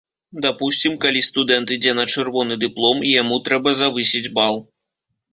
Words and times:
Дапусцім, 0.43 0.93
калі 1.03 1.19
студэнт 1.25 1.73
ідзе 1.75 1.93
на 1.99 2.05
чырвоны 2.13 2.57
дыплом 2.63 3.03
і 3.09 3.11
яму 3.21 3.37
трэба 3.49 3.75
завысіць 3.83 4.31
бал. 4.39 4.55